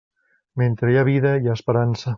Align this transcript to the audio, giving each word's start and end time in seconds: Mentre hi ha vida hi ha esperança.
Mentre 0.61 0.91
hi 0.93 0.97
ha 1.03 1.07
vida 1.11 1.37
hi 1.45 1.51
ha 1.53 1.61
esperança. 1.61 2.09